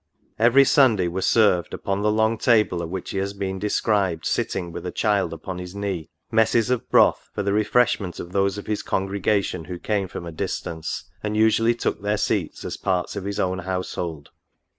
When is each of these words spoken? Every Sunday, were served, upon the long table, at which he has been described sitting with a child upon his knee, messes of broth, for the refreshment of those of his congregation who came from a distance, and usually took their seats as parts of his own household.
Every 0.39 0.63
Sunday, 0.63 1.07
were 1.07 1.21
served, 1.21 1.75
upon 1.75 2.01
the 2.01 2.11
long 2.11 2.39
table, 2.39 2.81
at 2.81 2.89
which 2.89 3.11
he 3.11 3.19
has 3.19 3.33
been 3.33 3.59
described 3.59 4.25
sitting 4.25 4.71
with 4.71 4.83
a 4.87 4.91
child 4.91 5.31
upon 5.31 5.59
his 5.59 5.75
knee, 5.75 6.09
messes 6.31 6.71
of 6.71 6.89
broth, 6.89 7.29
for 7.35 7.43
the 7.43 7.53
refreshment 7.53 8.19
of 8.19 8.31
those 8.31 8.57
of 8.57 8.65
his 8.65 8.81
congregation 8.81 9.65
who 9.65 9.77
came 9.77 10.07
from 10.07 10.25
a 10.25 10.31
distance, 10.31 11.03
and 11.21 11.37
usually 11.37 11.75
took 11.75 12.01
their 12.01 12.17
seats 12.17 12.65
as 12.65 12.77
parts 12.77 13.15
of 13.15 13.25
his 13.25 13.39
own 13.39 13.59
household. 13.59 14.29